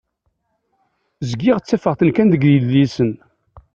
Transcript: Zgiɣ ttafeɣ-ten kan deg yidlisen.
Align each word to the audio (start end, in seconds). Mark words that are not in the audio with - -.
Zgiɣ 1.29 1.57
ttafeɣ-ten 1.59 2.09
kan 2.15 2.27
deg 2.33 2.43
yidlisen. 2.47 3.11